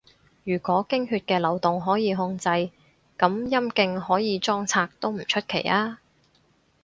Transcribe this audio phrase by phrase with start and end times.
[0.45, 2.71] 如果經血嘅流動可以控制，噉
[3.49, 5.97] 陰莖可以裝拆都唔出奇吖